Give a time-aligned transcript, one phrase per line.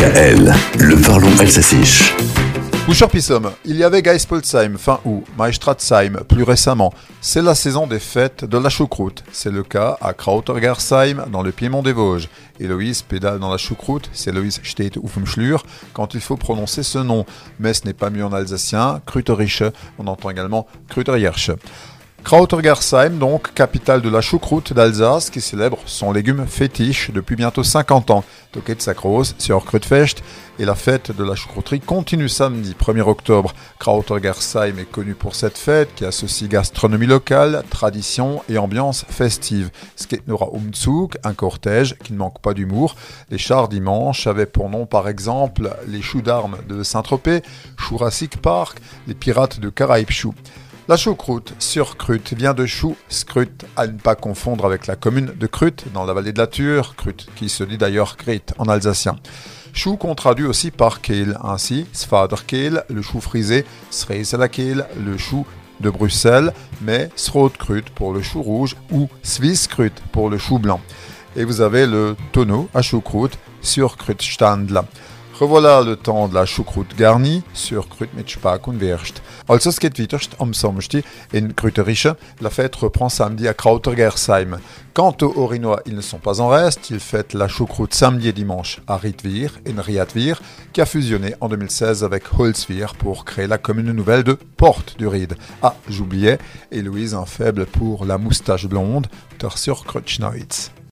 [0.00, 1.80] Le parlons alsacien.
[3.10, 6.94] Pissom, il y avait Geispolsheim fin août, Maestratsheim plus récemment.
[7.20, 9.24] C'est la saison des fêtes de la choucroute.
[9.32, 12.28] C'est le cas à Krautergersheim dans le Piémont des Vosges.
[12.60, 15.64] Héloïse pédale dans la choucroute, c'est Héloïse steht Schlür
[15.94, 17.26] quand il faut prononcer ce nom.
[17.58, 19.64] Mais ce n'est pas mieux en alsacien, Kruteriche,
[19.98, 21.50] on entend également Kruterierche.
[22.28, 28.10] Krautergersheim, donc, capitale de la choucroute d'Alsace, qui célèbre son légume fétiche depuis bientôt 50
[28.10, 28.22] ans.
[28.52, 30.16] Toket Sacrose, sur Krutfest,
[30.58, 33.54] et la fête de la choucrouterie continue samedi 1er octobre.
[33.78, 39.70] Krautergersheim est connu pour cette fête qui associe gastronomie locale, tradition et ambiance festive.
[39.96, 42.94] Sketnora Umzug, un cortège qui ne manque pas d'humour.
[43.30, 47.40] Les chars dimanche avaient pour nom par exemple les choux d'armes de Saint-Tropez,
[47.78, 50.10] Jurassic Park, les pirates de Caraïbes
[50.88, 55.32] la choucroute sur Crute vient de chou, scrut, à ne pas confondre avec la commune
[55.38, 58.64] de Crute, dans la vallée de la Ture, Crute, qui se dit d'ailleurs Grit en
[58.64, 59.16] alsacien.
[59.74, 65.46] Chou qu'on traduit aussi par Kehl, ainsi Svaderkehl, le chou frisé, Sreiselakehl, le chou
[65.80, 70.80] de Bruxelles, mais Srootkrut pour le chou rouge ou Swisskrut pour le chou blanc.
[71.36, 74.86] Et vous avez le tonneau à choucroute sur Krutstandla.
[75.38, 79.22] Revoilà le temps de la choucroute garnie sur Krut mit Spak und Wurst.
[79.46, 79.96] Also es geht.
[82.40, 84.58] La fête reprend samedi à Krautergersheim.
[84.94, 86.90] Quant aux Orinois, ils ne sont pas en reste.
[86.90, 91.48] Ils fêtent la choucroute samedi et dimanche à Ritvir, in Riatvir, qui a fusionné en
[91.48, 95.36] 2016 avec Holzvir pour créer la commune nouvelle de Porte du Ride.
[95.62, 96.38] Ah, j'oubliais,
[96.72, 99.06] Héloïse un faible pour la moustache blonde,
[99.54, 100.72] sur Krutschneutz.